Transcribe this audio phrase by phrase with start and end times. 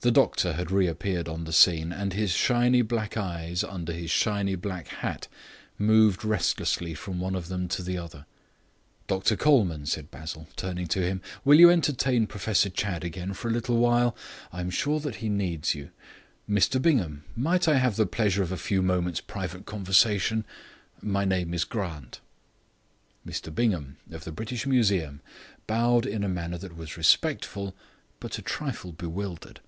[0.00, 4.54] The doctor had reappeared on the scene, and his shiny black eyes, under his shiny
[4.54, 5.26] black hat,
[5.76, 8.24] moved restlessly from one of them to the other.
[9.08, 13.50] "Dr Colman," said Basil, turning to him, "will you entertain Professor Chadd again for a
[13.50, 14.16] little while?
[14.52, 15.90] I am sure that he needs you.
[16.48, 20.44] Mr Bingham, might I have the pleasure of a few moments' private conversation?
[21.02, 22.20] My name is Grant."
[23.26, 25.22] Mr Bingham, of the British Museum,
[25.66, 27.74] bowed in a manner that was respectful
[28.20, 29.58] but a trifle bewildered.